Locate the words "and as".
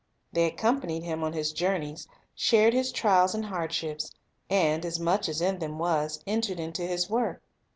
4.49-4.99